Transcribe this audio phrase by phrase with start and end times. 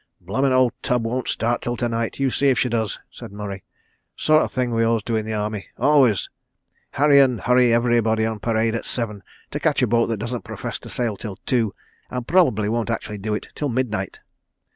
[0.19, 3.63] "Blooming old tub won't start till to night—you see'f she does," said Murray.
[4.15, 5.67] "Sort of thing we always do in the Army....
[5.77, 6.27] Always....
[6.93, 10.79] Harry and hurry everybody on parade at seven, to catch a boat that doesn't profess
[10.79, 11.75] to sail till two,
[12.09, 14.21] and probably won't actually do it till midnight."